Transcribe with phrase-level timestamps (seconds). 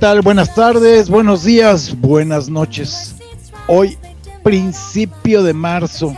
[0.00, 0.22] ¿Qué tal?
[0.22, 3.14] Buenas tardes, buenos días, buenas noches.
[3.66, 3.98] Hoy,
[4.42, 6.16] principio de marzo,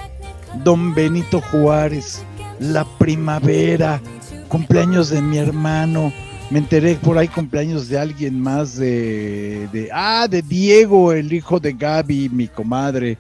[0.62, 2.22] don Benito Juárez,
[2.60, 4.00] la primavera,
[4.46, 6.12] cumpleaños de mi hermano.
[6.48, 11.58] Me enteré por ahí cumpleaños de alguien más de, de ah, de Diego, el hijo
[11.58, 13.18] de Gaby, mi comadre.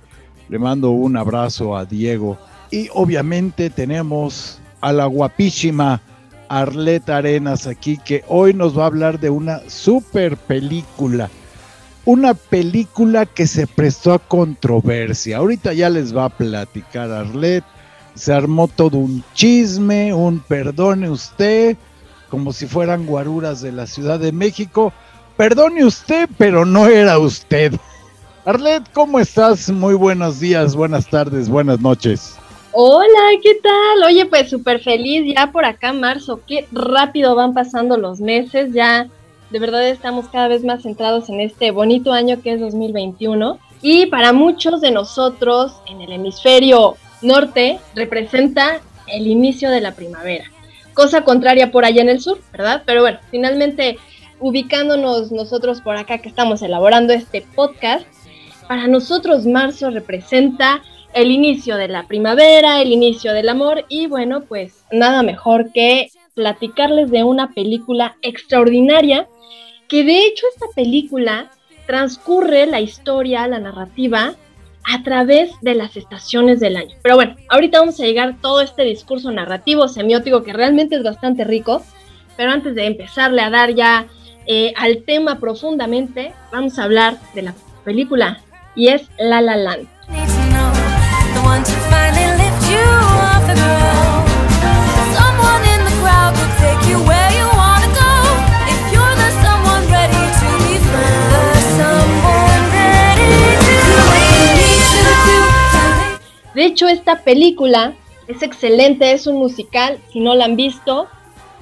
[0.48, 2.38] Le mando un abrazo a Diego.
[2.70, 6.00] Y obviamente tenemos a la guapísima
[6.60, 11.30] Arleta Arenas aquí, que hoy nos va a hablar de una super película.
[12.04, 15.38] Una película que se prestó a controversia.
[15.38, 17.64] Ahorita ya les va a platicar Arlet.
[18.14, 21.78] Se armó todo un chisme, un perdone usted,
[22.28, 24.92] como si fueran guaruras de la Ciudad de México.
[25.38, 27.72] Perdone usted, pero no era usted.
[28.44, 29.70] Arlet, ¿cómo estás?
[29.70, 32.36] Muy buenos días, buenas tardes, buenas noches.
[32.74, 34.02] Hola, ¿qué tal?
[34.06, 36.40] Oye, pues súper feliz ya por acá, marzo.
[36.46, 38.72] Qué rápido van pasando los meses.
[38.72, 39.08] Ya
[39.50, 43.58] de verdad estamos cada vez más centrados en este bonito año que es 2021.
[43.82, 50.46] Y para muchos de nosotros en el hemisferio norte representa el inicio de la primavera.
[50.94, 52.84] Cosa contraria por allá en el sur, ¿verdad?
[52.86, 53.98] Pero bueno, finalmente
[54.40, 58.06] ubicándonos nosotros por acá que estamos elaborando este podcast,
[58.66, 60.80] para nosotros marzo representa
[61.14, 66.08] el inicio de la primavera, el inicio del amor y bueno, pues nada mejor que
[66.34, 69.28] platicarles de una película extraordinaria
[69.88, 71.50] que de hecho esta película
[71.86, 74.34] transcurre la historia, la narrativa
[74.84, 76.96] a través de las estaciones del año.
[77.02, 81.02] Pero bueno, ahorita vamos a llegar a todo este discurso narrativo semiótico que realmente es
[81.02, 81.82] bastante rico,
[82.36, 84.06] pero antes de empezarle a dar ya
[84.46, 88.40] eh, al tema profundamente, vamos a hablar de la película
[88.74, 89.91] y es La La Land.
[106.54, 107.94] De hecho, esta película
[108.28, 109.98] es excelente, es un musical.
[110.12, 111.08] Si no la han visto,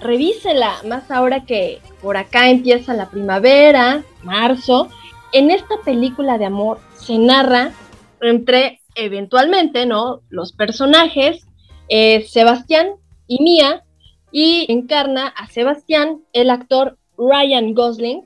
[0.00, 0.74] revísela.
[0.84, 4.88] Más ahora que por acá empieza la primavera, marzo.
[5.32, 7.70] En esta película de amor se narra
[8.20, 10.20] entre eventualmente, ¿no?
[10.28, 11.46] Los personajes,
[11.88, 12.88] eh, Sebastián
[13.26, 13.84] y Mía,
[14.32, 18.24] y encarna a Sebastián, el actor Ryan Gosling,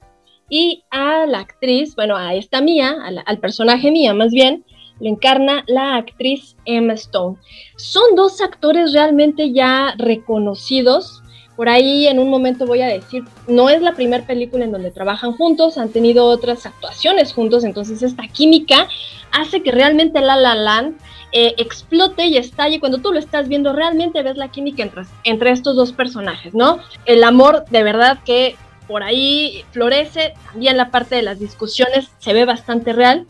[0.51, 2.95] y a la actriz, bueno, a esta Mía,
[3.27, 4.65] al personaje Mía más bien,
[5.01, 7.39] lo encarna la actriz Emma Stone.
[7.77, 11.23] Son dos actores realmente ya reconocidos.
[11.56, 14.91] Por ahí en un momento voy a decir, no es la primera película en donde
[14.91, 18.88] trabajan juntos, han tenido otras actuaciones juntos, entonces esta química
[19.31, 20.97] hace que realmente La La Land
[21.32, 22.78] eh, explote y estalle.
[22.78, 26.78] Cuando tú lo estás viendo, realmente ves la química entre, entre estos dos personajes, ¿no?
[27.06, 32.32] El amor de verdad que por ahí florece, también la parte de las discusiones se
[32.32, 33.26] ve bastante real.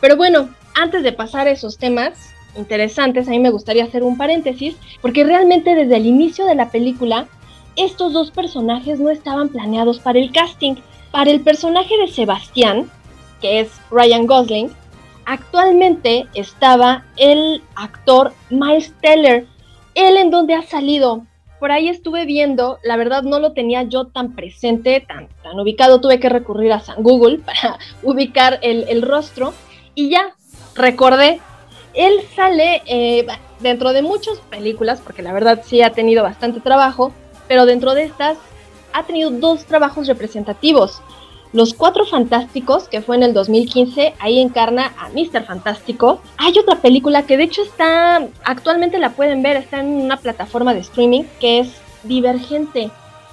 [0.00, 4.16] Pero bueno, antes de pasar a esos temas interesantes, a mí me gustaría hacer un
[4.16, 7.26] paréntesis, porque realmente desde el inicio de la película,
[7.76, 10.76] estos dos personajes no estaban planeados para el casting.
[11.10, 12.90] Para el personaje de Sebastián,
[13.40, 14.70] que es Ryan Gosling,
[15.24, 19.46] actualmente estaba el actor Miles Teller.
[19.94, 21.26] Él en donde ha salido.
[21.58, 26.00] Por ahí estuve viendo, la verdad no lo tenía yo tan presente, tan, tan ubicado,
[26.00, 29.52] tuve que recurrir a San Google para ubicar el, el rostro.
[29.94, 30.34] Y ya,
[30.74, 31.40] recordé,
[31.94, 33.26] él sale eh,
[33.60, 37.12] dentro de muchas películas, porque la verdad sí ha tenido bastante trabajo,
[37.50, 38.38] pero dentro de estas
[38.92, 41.02] ha tenido dos trabajos representativos.
[41.52, 45.44] Los Cuatro Fantásticos, que fue en el 2015, ahí encarna a Mr.
[45.46, 46.20] Fantástico.
[46.36, 50.74] Hay otra película que de hecho está, actualmente la pueden ver, está en una plataforma
[50.74, 51.72] de streaming, que es
[52.04, 52.92] Divergente,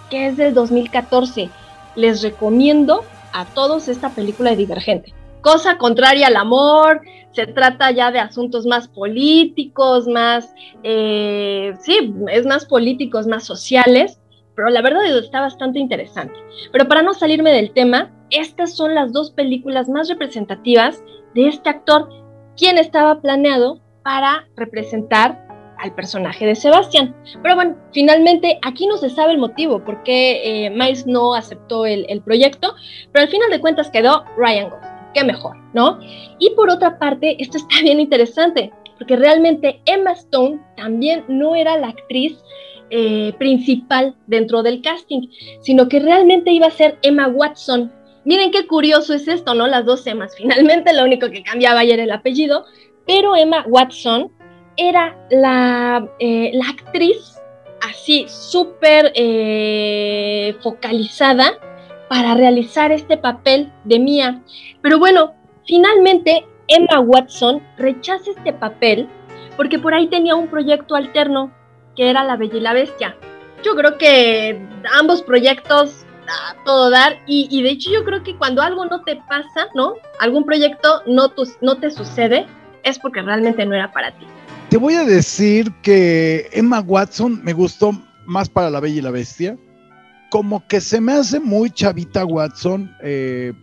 [0.10, 1.52] que es del 2014.
[1.96, 3.04] Les recomiendo
[3.34, 5.14] a todos esta película de Divergente
[5.48, 7.00] cosa contraria al amor,
[7.32, 10.54] se trata ya de asuntos más políticos, más,
[10.84, 14.20] eh, sí, es más políticos, más sociales,
[14.58, 16.38] pero la verdad está bastante interesante.
[16.74, 21.02] Pero para no salirme del tema, estas son las dos películas más representativas
[21.34, 22.10] de este actor,
[22.58, 25.48] quien estaba planeado para representar
[25.78, 27.16] al personaje de Sebastián.
[27.42, 31.86] Pero bueno, finalmente aquí no se sabe el motivo por qué eh, Miles no aceptó
[31.86, 32.76] el, el, proyecto,
[33.14, 36.00] pero al final de cuentas quedó Ryan Gosling mejor, ¿no?
[36.40, 41.78] Y por otra parte, esto está bien interesante, porque realmente Emma Stone también no era
[41.78, 42.38] la actriz
[42.90, 45.28] eh, principal dentro del casting,
[45.62, 47.92] sino que realmente iba a ser Emma Watson.
[48.24, 49.68] Miren qué curioso es esto, ¿no?
[49.68, 50.36] Las dos Emmas.
[50.38, 52.66] Finalmente lo único que cambiaba ayer era el apellido,
[53.06, 54.32] pero Emma Watson
[54.78, 57.38] era la, eh, la actriz
[57.82, 61.60] así súper eh, focalizada
[62.10, 64.42] para realizar este papel de Mia.
[64.82, 65.34] Pero bueno,
[65.66, 69.08] finalmente Emma Watson rechaza este papel
[69.56, 71.52] porque por ahí tenía un proyecto alterno
[71.96, 73.18] que era La Bella y la Bestia.
[73.64, 74.62] Yo creo que
[74.94, 79.16] ambos proyectos a todo dar y, de hecho yo creo que cuando algo no te
[79.28, 79.96] pasa, ¿no?
[80.20, 82.46] Algún proyecto no, no te sucede,
[82.84, 84.26] es porque realmente no era para ti.
[84.70, 87.92] Te voy a decir que Emma Watson me gustó
[88.26, 89.58] más para La Bella y la Bestia.
[90.30, 93.54] Como que se me hace muy chavita Watson eh,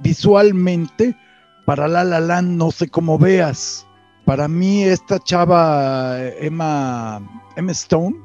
[0.00, 1.16] visualmente.
[1.64, 3.86] Para La La Land no sé cómo veas.
[4.26, 7.20] Para mí esta chava Emma,
[7.56, 8.16] Emma Stone,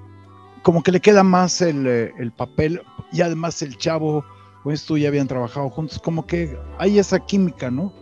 [0.64, 2.82] como que le queda más el, eh, el papel
[3.12, 4.24] y además el chavo,
[4.64, 7.94] pues tú ya habían trabajado juntos, como que hay esa química, ¿no?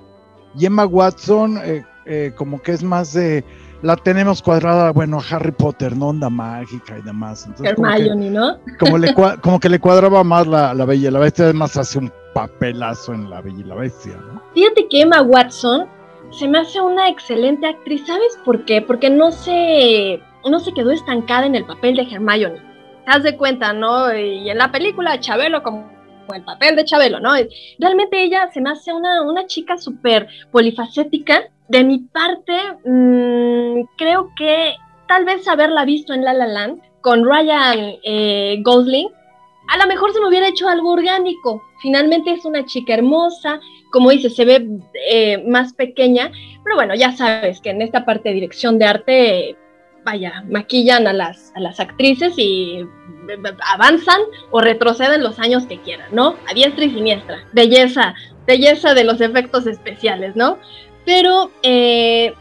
[0.56, 3.44] Y Emma Watson, eh, como que es más de,
[3.82, 6.08] la tenemos cuadrada, bueno, Harry Potter, ¿no?
[6.08, 7.46] Onda mágica y demás.
[7.46, 8.58] Entonces, Hermione, ¿no?
[8.80, 12.00] Como, le, como que le cuadraba más la, la Bella y la Bestia, además hace
[12.00, 14.42] un papelazo en La Bella y la Bestia, ¿no?
[14.54, 15.88] Fíjate que Emma Watson
[16.32, 18.82] se me hace una excelente actriz, ¿sabes por qué?
[18.82, 22.68] Porque no se, no se quedó estancada en el papel de Hermione
[23.08, 24.14] haz de cuenta, ¿no?
[24.16, 25.90] Y en la película Chabelo como
[26.36, 27.32] el papel de Chabelo, ¿no?
[27.80, 31.50] Realmente ella se me hace una, una chica súper polifacética.
[31.68, 32.54] De mi parte,
[32.86, 34.76] mmm, creo que
[35.08, 39.10] tal vez haberla visto en La La Land con Ryan eh, Gosling,
[39.70, 41.62] a lo mejor se me hubiera hecho algo orgánico.
[41.82, 43.60] Finalmente es una chica hermosa,
[43.92, 44.68] como dice, se ve
[45.10, 46.32] eh, más pequeña,
[46.64, 49.58] pero bueno, ya sabes que en esta parte de dirección de arte
[50.06, 52.80] vaya, maquillan a las, a las actrices y
[53.74, 54.22] avanzan
[54.52, 56.36] o retroceden los años que quieran, ¿no?
[56.50, 57.44] A diestra y siniestra.
[57.54, 58.14] Belleza,
[58.46, 60.58] belleza de los efectos especiales, ¿no?
[61.06, 62.34] Pero eh,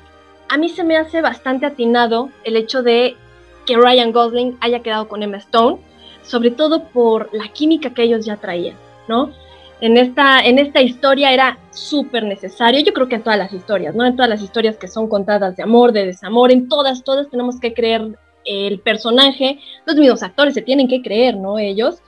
[0.49, 3.17] a mí se me hace bastante atinado el hecho de
[3.65, 5.79] que Ryan Gosling haya quedado con Emma Stone,
[6.23, 8.77] sobre todo por la química que ellos ya traían,
[9.09, 9.33] ¿no?
[9.81, 13.95] en esta, en esta historia era súper necesario, yo creo que en todas las historias,
[13.95, 14.07] ¿no?
[14.07, 17.61] En todas las historias que son contadas de amor, de desamor, en todas, todas tenemos
[17.61, 21.59] que creer el personaje, los mismos actores se tienen que creer, ¿no?
[21.59, 22.03] Ellos.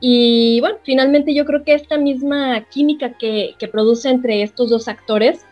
[0.00, 4.88] Y bueno, finalmente yo creo que esta misma química que, que produce entre estos dos
[4.88, 5.46] actores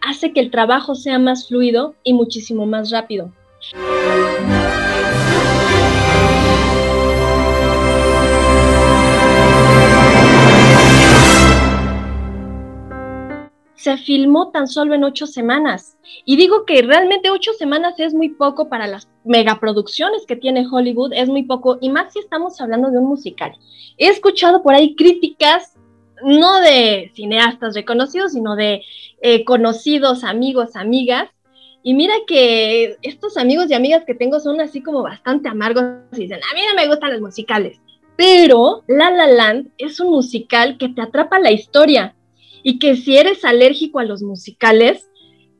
[0.00, 3.32] hace que el trabajo sea más fluido y muchísimo más rápido.
[13.80, 15.96] Se filmó tan solo en ocho semanas.
[16.26, 21.14] Y digo que realmente ocho semanas es muy poco para las megaproducciones que tiene Hollywood,
[21.14, 23.56] es muy poco, y más si estamos hablando de un musical.
[23.96, 25.78] He escuchado por ahí críticas,
[26.22, 28.82] no de cineastas reconocidos, sino de
[29.22, 31.30] eh, conocidos, amigos, amigas.
[31.82, 36.24] Y mira que estos amigos y amigas que tengo son así como bastante amargos y
[36.24, 37.80] dicen, a mí no me gustan los musicales.
[38.16, 42.14] Pero La La Land es un musical que te atrapa la historia,
[42.62, 45.08] y que si eres alérgico a los musicales,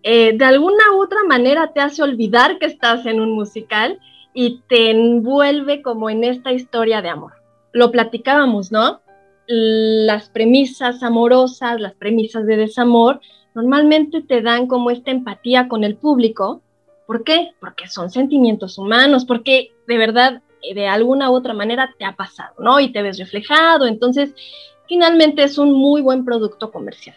[0.02, 3.98] eh, de alguna u otra manera te hace olvidar que estás en un musical
[4.32, 7.32] y te envuelve como en esta historia de amor.
[7.72, 9.00] Lo platicábamos, ¿no?
[9.46, 13.20] Las premisas amorosas, las premisas de desamor,
[13.54, 16.62] normalmente te dan como esta empatía con el público.
[17.06, 17.50] ¿Por qué?
[17.60, 20.42] Porque son sentimientos humanos, porque de verdad
[20.74, 22.80] de alguna u otra manera te ha pasado, ¿no?
[22.80, 23.86] Y te ves reflejado.
[23.86, 24.34] Entonces,
[24.90, 27.14] finalmente es un muy buen producto comercial.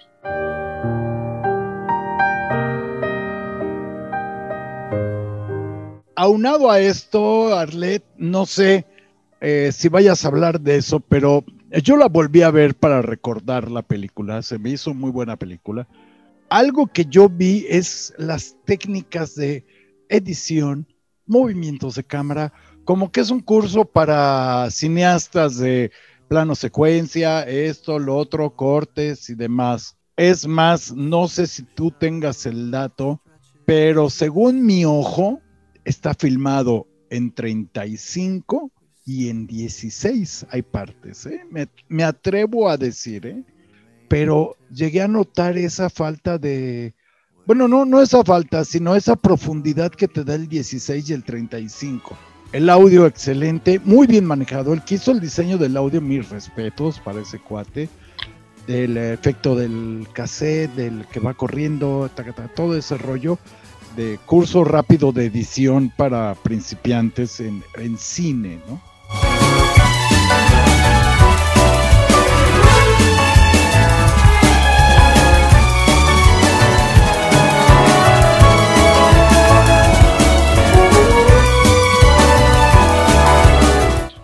[6.15, 8.85] Aunado a esto, Arlet, no sé
[9.41, 11.43] eh, si vayas a hablar de eso, pero
[11.81, 15.87] yo la volví a ver para recordar la película, se me hizo muy buena película.
[16.49, 19.65] Algo que yo vi es las técnicas de
[20.09, 20.85] edición,
[21.25, 22.53] movimientos de cámara,
[22.85, 25.91] como que es un curso para cineastas de
[26.33, 29.95] plano secuencia, esto, lo otro, cortes y demás.
[30.17, 33.21] Es más, no sé si tú tengas el dato,
[33.67, 35.41] pero según mi ojo,
[35.85, 38.71] está filmado en 35
[39.05, 41.27] y en 16 hay partes.
[41.27, 41.45] ¿eh?
[41.87, 43.43] Me, atrevo a decir, ¿eh?
[44.07, 46.95] pero llegué a notar esa falta de...
[47.45, 51.23] Bueno, no, no esa falta, sino esa profundidad que te da el 16 y el
[51.23, 54.73] 35 el audio excelente, muy bien manejado.
[54.73, 57.89] El que hizo el diseño del audio, mis respetos para ese cuate.
[58.67, 62.09] Del efecto del cassette, del que va corriendo,
[62.55, 63.37] todo ese rollo
[63.97, 68.81] de curso rápido de edición para principiantes en, en cine, ¿no?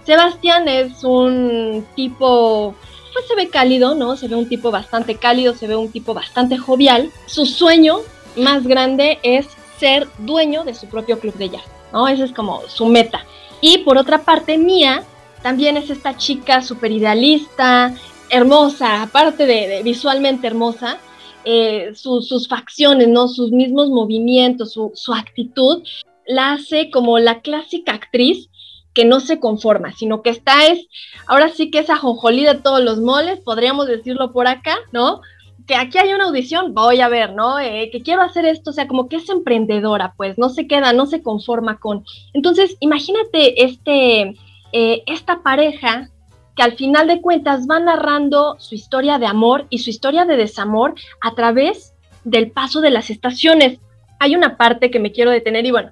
[0.09, 2.73] Sebastián es un tipo,
[3.13, 4.17] pues se ve cálido, ¿no?
[4.17, 7.11] Se ve un tipo bastante cálido, se ve un tipo bastante jovial.
[7.27, 7.97] Su sueño
[8.35, 9.47] más grande es
[9.77, 12.07] ser dueño de su propio club de jazz, ¿no?
[12.07, 13.23] Esa es como su meta.
[13.61, 15.03] Y por otra parte, Mia
[15.43, 17.93] también es esta chica súper idealista,
[18.31, 20.97] hermosa, aparte de, visualmente hermosa,
[21.45, 23.27] eh, sus facciones, ¿no?
[23.27, 25.83] Sus mismos movimientos, su, su actitud,
[26.25, 28.49] la hace como la clásica actriz
[28.93, 30.87] que no se conforma, sino que está es,
[31.27, 35.21] ahora sí que es ajonjolí de todos los moles, podríamos decirlo por acá, ¿no?
[35.67, 37.59] Que aquí hay una audición, voy a ver, ¿no?
[37.59, 40.93] Eh, que quiero hacer esto, o sea, como que es emprendedora, pues, no se queda,
[40.93, 42.03] no se conforma con.
[42.33, 44.35] Entonces, imagínate este,
[44.71, 46.09] eh, esta pareja
[46.55, 50.35] que al final de cuentas va narrando su historia de amor y su historia de
[50.35, 51.93] desamor a través
[52.23, 53.79] del paso de las estaciones.
[54.19, 55.91] Hay una parte que me quiero detener y bueno,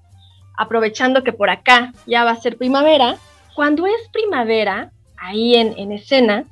[0.58, 3.18] aprovechando que por acá ya va a ser primavera,
[3.56, 6.46] cuando es primavera, ahí en, escena,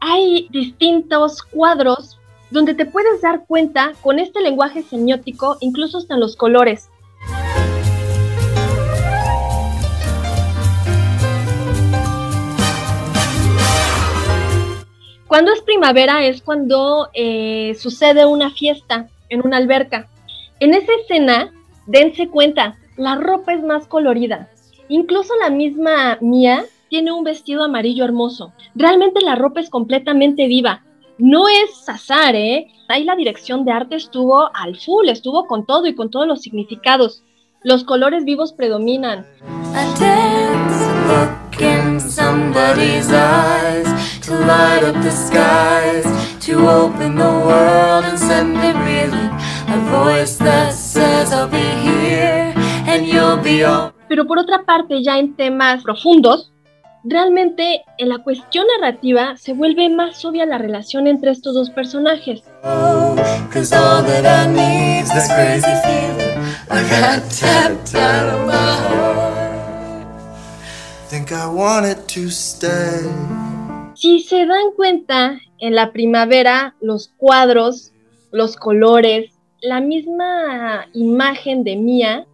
[0.00, 2.18] hay distintos cuadros
[2.50, 6.88] donde te puedes dar cuenta con este lenguaje semiótico, incluso hasta en los colores.
[15.26, 20.08] Cuando es primavera es cuando eh, sucede una fiesta en una alberca.
[20.60, 21.52] En esa escena,
[21.86, 24.50] dense cuenta, la ropa es más colorida.
[24.88, 28.52] Incluso la misma Mía tiene un vestido amarillo hermoso.
[28.74, 30.84] Realmente la ropa es completamente viva.
[31.18, 32.68] No es azar, ¿eh?
[32.88, 36.42] Ahí la dirección de arte estuvo al full, estuvo con todo y con todos los
[36.42, 37.24] significados.
[37.62, 39.26] Los colores vivos predominan.
[54.08, 56.52] Pero por otra parte, ya en temas profundos,
[57.04, 62.42] realmente en la cuestión narrativa se vuelve más obvia la relación entre estos dos personajes.
[73.94, 77.92] Si se dan cuenta, en la primavera los cuadros,
[78.30, 79.30] los colores,
[79.62, 82.26] la misma imagen de Mía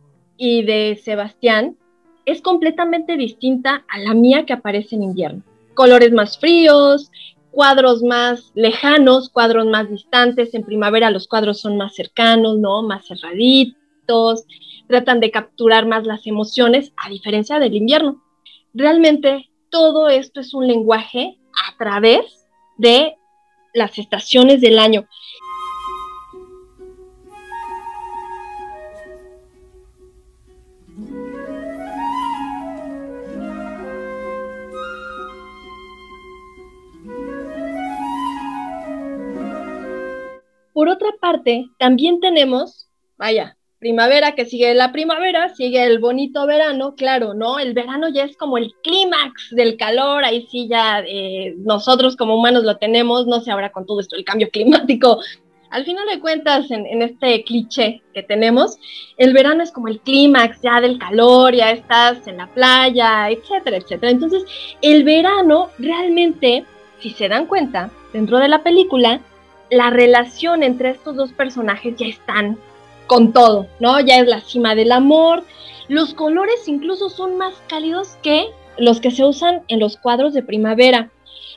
[0.44, 1.76] y de Sebastián
[2.24, 5.44] es completamente distinta a la mía que aparece en invierno.
[5.74, 7.12] Colores más fríos,
[7.52, 10.52] cuadros más lejanos, cuadros más distantes.
[10.54, 12.82] En primavera los cuadros son más cercanos, ¿no?
[12.82, 14.44] Más cerraditos,
[14.88, 18.20] tratan de capturar más las emociones, a diferencia del invierno.
[18.74, 23.14] Realmente todo esto es un lenguaje a través de
[23.74, 25.06] las estaciones del año.
[40.82, 46.96] Por otra parte, también tenemos, vaya, primavera que sigue la primavera, sigue el bonito verano,
[46.96, 47.60] claro, ¿no?
[47.60, 52.34] El verano ya es como el clímax del calor, ahí sí ya eh, nosotros como
[52.34, 55.20] humanos lo tenemos, no sé ahora con todo esto, el cambio climático.
[55.70, 58.76] Al final de cuentas, en, en este cliché que tenemos,
[59.18, 63.76] el verano es como el clímax ya del calor, ya estás en la playa, etcétera,
[63.76, 64.10] etcétera.
[64.10, 64.42] Entonces,
[64.80, 66.64] el verano realmente,
[66.98, 69.20] si se dan cuenta, dentro de la película,
[69.72, 72.58] la relación entre estos dos personajes ya están
[73.06, 73.98] con todo, ¿no?
[74.00, 75.44] Ya es la cima del amor.
[75.88, 80.42] Los colores incluso son más cálidos que los que se usan en los cuadros de
[80.42, 81.10] primavera.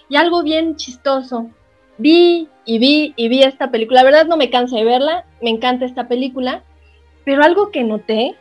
[0.07, 1.50] Y algo bien chistoso.
[1.98, 4.01] Vi y vi y vi esta película.
[4.01, 6.63] La verdad no me cansa de verla, me encanta esta película.
[7.25, 8.36] Pero algo que noté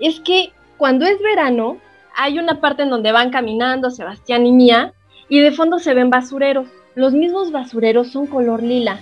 [0.00, 1.76] es que cuando es verano,
[2.16, 4.94] hay una parte en donde van caminando Sebastián y Mía
[5.28, 6.66] y de fondo se ven basureros.
[6.94, 8.98] Los mismos basureros son color lila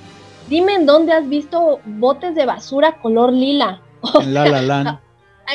[0.48, 3.80] dime en dónde has visto botes de basura color lila.
[4.20, 4.98] en La La Land.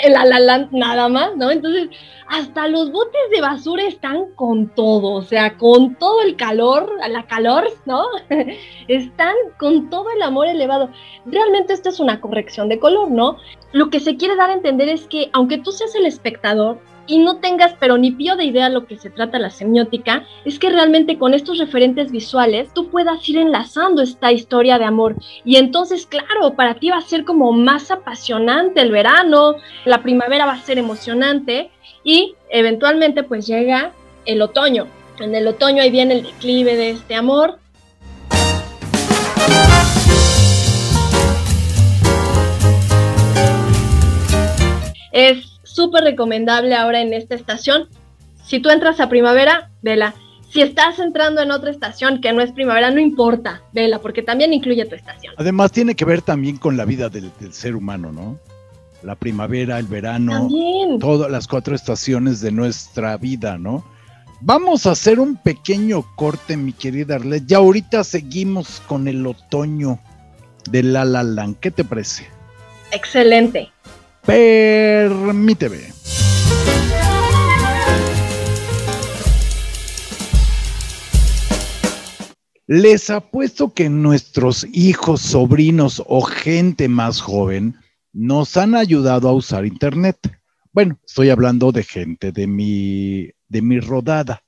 [0.03, 1.51] En La La Land nada más, ¿no?
[1.51, 1.89] Entonces,
[2.31, 7.24] hasta los botes de basura están con todo, o sea, con todo el calor, la
[7.24, 8.05] calor, ¿no?
[8.88, 10.89] están con todo el amor elevado.
[11.25, 13.36] Realmente esto es una corrección de color, ¿no?
[13.74, 16.79] Lo que se quiere dar a entender es que aunque tú seas el espectador,
[17.12, 20.58] y no tengas pero ni pío de idea lo que se trata la semiótica, es
[20.60, 25.18] que realmente con estos referentes visuales tú puedas ir enlazando esta historia de amor.
[25.44, 30.46] Y entonces, claro, para ti va a ser como más apasionante el verano, la primavera
[30.46, 31.70] va a ser emocionante
[32.06, 33.91] y eventualmente pues llega
[34.25, 34.88] el otoño.
[35.20, 37.60] En el otoño ahí viene el declive de este amor.
[45.74, 47.88] Súper recomendable ahora en esta estación.
[48.46, 50.16] Si tú entras a primavera, vela.
[50.50, 54.51] Si estás entrando en otra estación que no es primavera, no importa, vela, porque también
[54.51, 55.34] incluye tu estación.
[55.38, 58.38] Además tiene que ver también con la vida del, ser humano, ¿no?
[59.01, 60.50] La primavera, el verano,
[61.00, 63.86] todas las cuatro estaciones de nuestra vida, ¿no?
[64.42, 67.46] Vamos a hacer un pequeño corte, mi querida Arlet.
[67.46, 70.00] Ya ahorita seguimos con el otoño
[70.70, 71.58] de La La Land.
[71.60, 72.28] ¿Qué te parece?
[72.92, 73.72] Excelente.
[74.25, 75.92] Permíteme.
[82.68, 87.75] Les apuesto que nuestros hijos, sobrinos o gente más joven
[88.13, 90.18] nos han ayudado a usar Internet.
[90.72, 94.44] Bueno, estoy hablando de gente de mi, de mi rodada.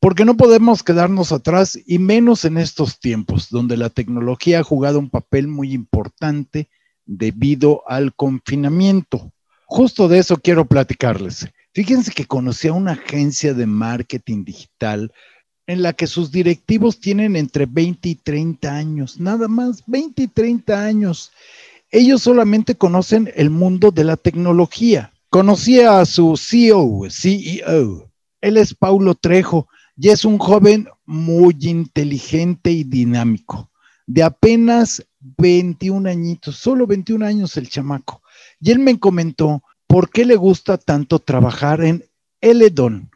[0.00, 4.98] Porque no podemos quedarnos atrás y menos en estos tiempos donde la tecnología ha jugado
[4.98, 6.68] un papel muy importante
[7.06, 9.32] debido al confinamiento.
[9.66, 11.48] Justo de eso quiero platicarles.
[11.72, 15.12] Fíjense que conocí a una agencia de marketing digital
[15.66, 20.28] en la que sus directivos tienen entre 20 y 30 años, nada más, 20 y
[20.28, 21.32] 30 años.
[21.90, 25.12] Ellos solamente conocen el mundo de la tecnología.
[25.30, 28.10] Conocí a su CEO, CEO.
[28.40, 33.70] Él es Paulo Trejo y es un joven muy inteligente y dinámico,
[34.06, 35.04] de apenas
[35.38, 38.22] 21 añitos, solo 21 años el chamaco.
[38.60, 42.04] Y él me comentó por qué le gusta tanto trabajar en
[42.40, 43.10] Eledon,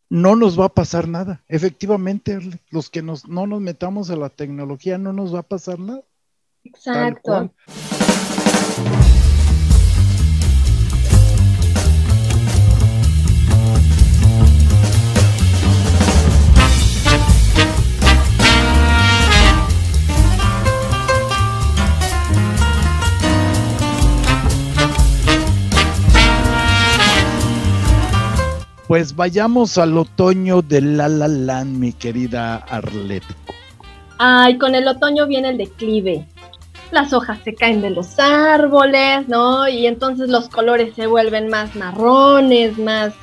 [0.10, 1.42] No nos va a pasar nada.
[1.48, 2.40] Efectivamente,
[2.70, 6.04] los que nos, no nos metamos a la tecnología no nos va a pasar nada.
[6.66, 7.52] Exacto.
[28.92, 33.24] Pues vayamos al otoño de La La Land, mi querida Arlet.
[34.18, 36.28] Ay, con el otoño viene el declive.
[36.92, 39.66] Las hojas se caen de los árboles, ¿no?
[39.70, 43.14] Y entonces los colores se vuelven más marrones, más,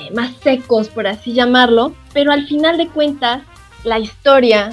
[0.00, 1.92] eh, más secos, por así llamarlo.
[2.14, 3.42] Pero al final de cuentas,
[3.84, 4.70] la historia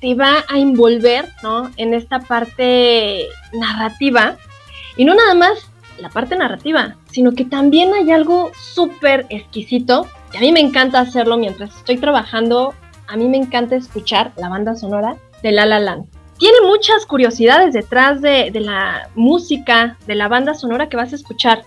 [0.00, 1.70] te va a envolver, ¿no?
[1.76, 4.38] En esta parte narrativa.
[4.96, 5.68] Y no nada más
[5.98, 10.98] la parte narrativa, sino que también hay algo súper exquisito, que a mí me encanta
[10.98, 12.74] hacerlo mientras estoy trabajando,
[13.06, 16.06] a mí me encanta escuchar la banda sonora de La La Land.
[16.38, 21.14] Tiene muchas curiosidades detrás de, de la música, de la banda sonora que vas a
[21.14, 21.62] escuchar.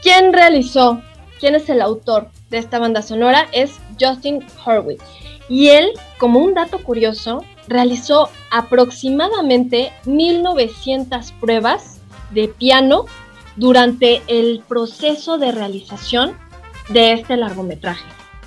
[0.00, 1.02] ¿Quién realizó?
[1.40, 2.28] ¿Quién es el autor?
[2.52, 5.02] de esta banda sonora es Justin Horwitz.
[5.48, 12.00] Y él, como un dato curioso, realizó aproximadamente 1900 pruebas
[12.30, 13.06] de piano
[13.56, 16.36] durante el proceso de realización
[16.88, 18.04] de este largometraje.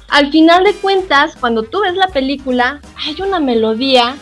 [0.10, 4.16] Al final de cuentas, cuando tú ves la película, hay una melodía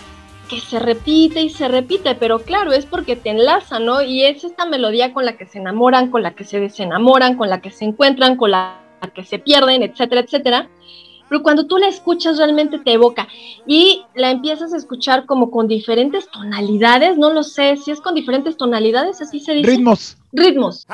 [0.49, 4.01] que se repite y se repite, pero claro, es porque te enlaza, ¿no?
[4.01, 7.49] Y es esta melodía con la que se enamoran, con la que se desenamoran, con
[7.49, 8.79] la que se encuentran, con la
[9.13, 10.69] que se pierden, etcétera, etcétera.
[11.33, 13.27] Pero cuando tú la escuchas realmente te evoca
[13.65, 18.13] y la empiezas a escuchar como con diferentes tonalidades, no lo sé si es con
[18.13, 19.71] diferentes tonalidades, así se dice.
[19.71, 20.85] Ritmos, ritmos.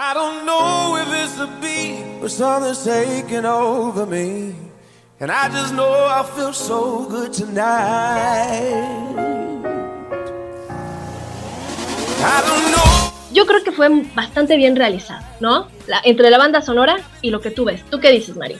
[13.33, 15.67] Yo creo que fue bastante bien realizado, ¿no?
[16.05, 17.83] entre la banda sonora y lo que tú ves.
[17.89, 18.55] ¿Tú qué dices, Mari?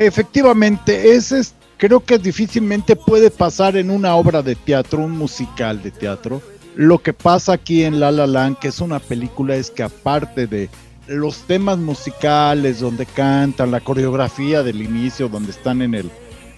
[0.00, 5.82] Efectivamente, ese es, creo que difícilmente puede pasar en una obra de teatro, un musical
[5.82, 6.40] de teatro.
[6.74, 10.46] Lo que pasa aquí en La La Land, que es una película, es que aparte
[10.46, 10.70] de
[11.06, 16.10] los temas musicales donde cantan, la coreografía del inicio, donde están en el,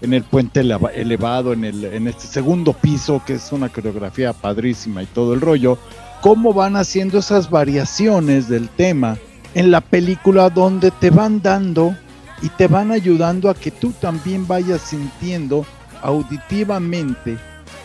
[0.03, 5.03] en el puente elevado, en, el, en este segundo piso, que es una coreografía padrísima
[5.03, 5.79] y todo el rollo,
[6.21, 9.19] cómo van haciendo esas variaciones del tema
[9.55, 11.97] en la película donde te van dando
[12.43, 15.65] y te van ayudando a que tú también vayas sintiendo
[16.03, 17.39] auditivamente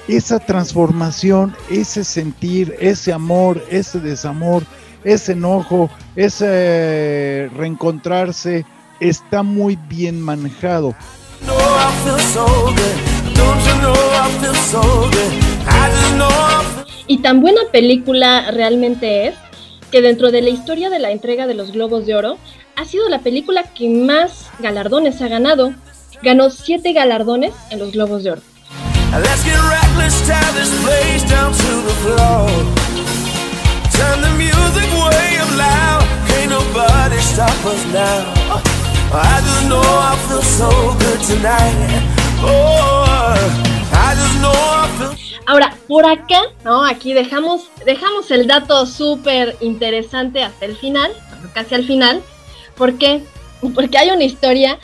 [0.07, 4.63] esa transformación, ese sentir, ese amor, ese desamor,
[5.03, 8.65] ese enojo, ese reencontrarse,
[8.99, 10.95] está muy bien manejado.
[17.05, 19.35] Y tan buena película realmente es
[19.91, 22.37] que dentro de la historia de la entrega de los Globos de Oro
[22.77, 25.73] ha sido la película que más galardones ha ganado.
[26.21, 28.41] Ganó siete galardones en los Globos de Oro.
[45.47, 46.85] Ahora, por acá, ¿no?
[46.85, 51.11] Aquí dejamos, dejamos el dato súper interesante hasta el final,
[51.53, 52.21] casi al final.
[52.77, 53.23] ¿Por qué?
[53.73, 54.79] Porque hay una historia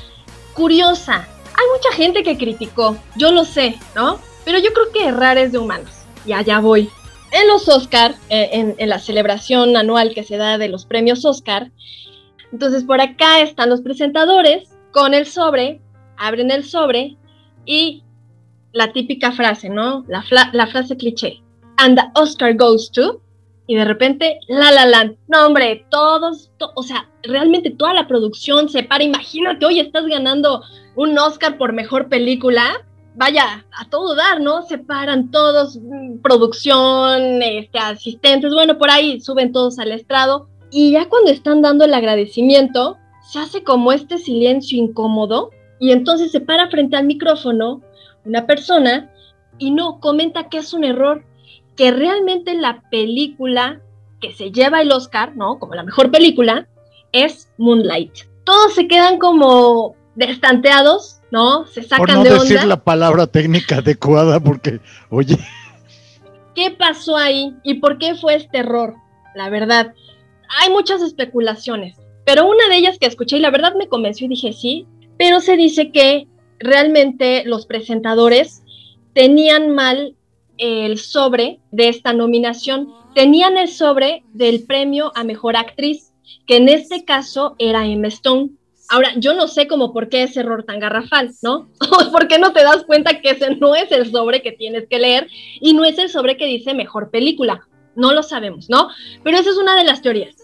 [0.53, 1.27] curiosa.
[1.45, 4.19] Hay mucha gente que criticó, yo lo sé, ¿no?
[4.45, 5.91] Pero yo creo que errar es de humanos.
[6.25, 6.89] Y allá voy.
[7.31, 11.71] En los Oscar, eh, en, la celebración anual que se da de los premios Oscar,
[12.51, 15.81] entonces por acá están los presentadores con el sobre,
[16.17, 17.17] abren el sobre
[17.65, 18.03] y
[18.71, 20.05] la típica frase, ¿no?
[20.07, 21.41] La, la frase cliché.
[21.77, 23.22] And the Oscar goes to.
[23.65, 25.15] Y de repente, La La Land.
[25.27, 29.03] No, hombre, todos, o sea, realmente toda la producción se para.
[29.03, 30.61] Imagínate, hoy estás ganando
[30.95, 32.85] un Oscar por mejor película.
[33.15, 34.63] Vaya, a todo dar, ¿no?
[34.63, 40.49] Se paran todos, mm, producción, este, asistentes, bueno, por ahí suben todos al estrado.
[40.71, 45.51] Y ya cuando están dando el agradecimiento, se hace como este silencio incómodo.
[45.79, 47.81] Y entonces se para frente al micrófono
[48.25, 49.11] una persona
[49.57, 51.23] y no comenta que es un error,
[51.75, 53.81] que realmente la película
[54.21, 55.59] que se lleva el Oscar, ¿no?
[55.59, 56.67] Como la mejor película,
[57.11, 58.13] es Moonlight.
[58.43, 61.65] Todos se quedan como destanteados, ¿no?
[61.67, 65.37] Se sacan Por no decir la palabra técnica adecuada, porque, oye.
[66.55, 68.95] ¿Qué pasó ahí y por qué fue este error?
[69.35, 69.93] La verdad,
[70.61, 74.29] hay muchas especulaciones, pero una de ellas que escuché y la verdad me convenció y
[74.29, 74.85] dije sí,
[75.17, 76.27] pero se dice que
[76.59, 78.63] realmente los presentadores
[79.13, 80.15] tenían mal
[80.63, 86.13] el sobre de esta nominación, tenían el sobre del premio a mejor actriz,
[86.47, 88.51] que en este caso era Emma Stone.
[88.89, 91.67] Ahora, yo no sé cómo por qué ese error tan garrafal, ¿no?
[92.11, 94.99] ¿Por qué no te das cuenta que ese no es el sobre que tienes que
[94.99, 95.27] leer
[95.59, 97.67] y no es el sobre que dice mejor película?
[97.95, 98.87] No lo sabemos, ¿no?
[99.21, 100.35] Pero esa es una de las teorías.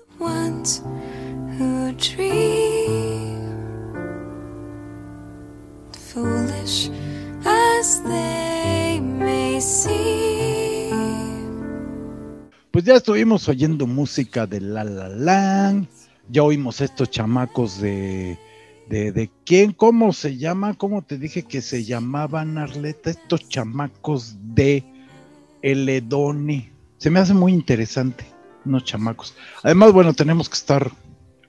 [12.71, 15.87] Pues ya estuvimos oyendo música de La La Land,
[16.29, 18.37] ya oímos estos chamacos de,
[18.87, 24.37] de, de quién, cómo se llama, cómo te dije que se llamaban Arleta, estos chamacos
[24.55, 24.83] de
[25.61, 26.71] Eledone.
[26.97, 28.25] Se me hace muy interesante,
[28.65, 29.35] unos chamacos.
[29.63, 30.91] Además, bueno, tenemos que estar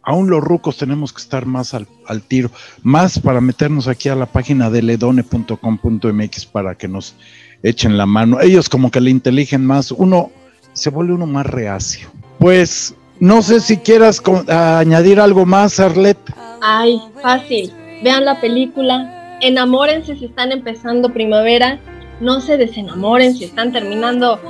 [0.02, 1.86] aún los rucos tenemos que estar más al,
[2.22, 2.50] tiro,
[2.82, 7.14] más para meternos aquí a la página de ledone.com.mx para que nos
[7.62, 8.40] echen la mano.
[8.40, 10.30] Ellos como que le inteligen más, uno
[10.72, 12.08] se vuelve uno más reacio.
[12.38, 16.18] Pues no sé si quieras añadir algo más, Arlet.
[16.62, 17.72] Ay, fácil.
[18.02, 21.78] Vean la película, enamórense si están empezando primavera,
[22.20, 24.40] no se desenamoren si están terminando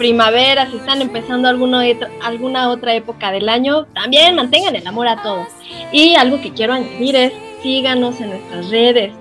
[0.00, 1.82] primavera, si están empezando alguna,
[2.22, 5.48] alguna otra época del año, también mantengan el amor a todos.
[5.92, 9.12] Y algo que quiero añadir es, síganos en nuestras redes,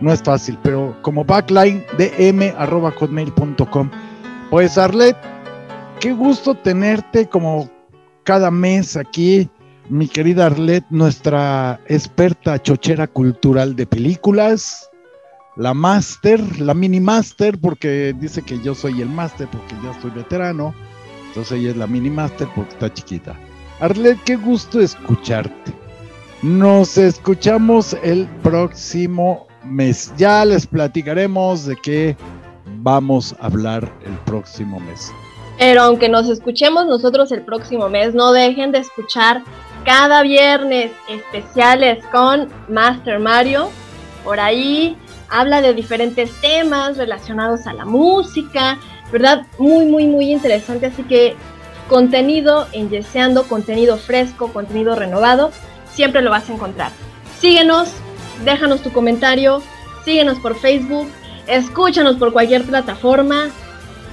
[0.00, 3.90] no es fácil, pero como backlinedm.hotmail.com.
[4.50, 5.16] Pues Arlet,
[6.00, 7.68] qué gusto tenerte como
[8.24, 9.48] cada mes aquí
[9.90, 14.88] mi querida Arlet, nuestra experta chochera cultural de películas,
[15.56, 20.12] la máster, la mini máster, porque dice que yo soy el máster porque ya estoy
[20.12, 20.72] veterano,
[21.26, 23.36] entonces ella es la mini máster porque está chiquita.
[23.80, 25.72] Arlet, qué gusto escucharte.
[26.42, 30.12] Nos escuchamos el próximo mes.
[30.16, 32.16] Ya les platicaremos de qué
[32.78, 35.12] vamos a hablar el próximo mes.
[35.60, 39.42] Pero aunque nos escuchemos nosotros el próximo mes, no dejen de escuchar
[39.84, 43.68] cada viernes especiales con Master Mario.
[44.24, 44.96] Por ahí
[45.28, 48.78] habla de diferentes temas relacionados a la música,
[49.12, 49.42] ¿verdad?
[49.58, 50.86] Muy, muy, muy interesante.
[50.86, 51.36] Así que
[51.90, 52.88] contenido en
[53.46, 55.50] contenido fresco, contenido renovado,
[55.92, 56.90] siempre lo vas a encontrar.
[57.38, 57.90] Síguenos,
[58.46, 59.62] déjanos tu comentario,
[60.06, 61.06] síguenos por Facebook,
[61.46, 63.50] escúchanos por cualquier plataforma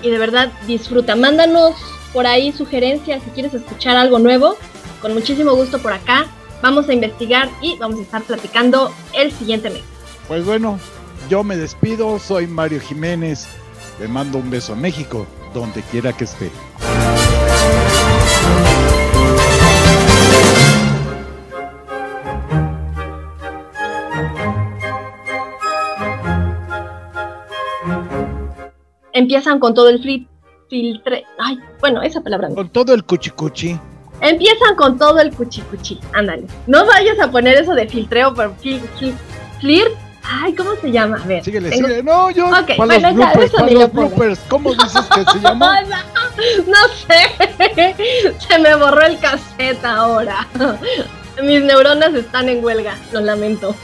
[0.01, 1.15] y de verdad disfruta.
[1.15, 1.75] Mándanos
[2.13, 4.57] por ahí sugerencias si quieres escuchar algo nuevo
[5.01, 6.27] con muchísimo gusto por acá.
[6.61, 9.83] Vamos a investigar y vamos a estar platicando el siguiente mes.
[10.27, 10.79] Pues bueno,
[11.29, 13.47] yo me despido, soy Mario Jiménez,
[13.99, 16.51] le mando un beso a México, donde quiera que esté.
[29.17, 29.99] Empiezan con todo el
[30.69, 31.25] filtre.
[31.39, 32.49] Ay, bueno, esa palabra.
[32.49, 33.75] Con todo el cuchicuchi.
[34.21, 36.45] Empiezan con todo el cuchicuchi, ándale.
[36.67, 38.79] No vayas a poner eso de filtreo, pero fil,
[39.59, 39.91] flirt.
[40.23, 41.19] Ay, ¿cómo se llama?
[41.23, 41.43] A ver.
[41.43, 42.03] Síguele, síguele.
[42.03, 42.45] No, yo.
[42.45, 44.39] Ok, para bueno, los bloopers, para los bloopers.
[44.49, 45.81] ¿Cómo dices que se llama?
[45.81, 46.75] no
[47.07, 48.35] sé.
[48.47, 50.47] Se me borró el cassette ahora.
[51.41, 53.75] Mis neuronas están en huelga, lo lamento.